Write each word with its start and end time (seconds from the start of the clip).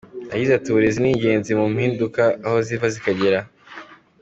Yagize 0.31 0.51
ati 0.55 0.67
“Uburezi 0.69 0.99
ni 1.01 1.09
ingenzi 1.13 1.51
mu 1.59 1.65
mpinduka 1.73 2.23
aho 2.45 2.57
ziva 2.67 2.87
zikagera. 2.93 3.39